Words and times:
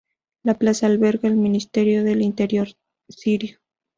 La 0.41 0.55
plaza 0.55 0.87
alberga 0.87 1.27
el 1.29 1.35
Ministerio 1.35 2.03
del 2.03 2.23
Interior 2.23 2.69
sirio. 3.07 3.59